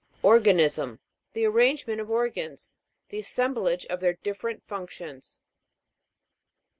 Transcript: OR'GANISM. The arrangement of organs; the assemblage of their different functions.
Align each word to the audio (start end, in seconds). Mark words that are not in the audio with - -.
OR'GANISM. 0.23 0.97
The 1.33 1.45
arrangement 1.45 2.01
of 2.01 2.09
organs; 2.09 2.73
the 3.09 3.19
assemblage 3.19 3.85
of 3.85 3.99
their 3.99 4.13
different 4.13 4.63
functions. 4.67 5.39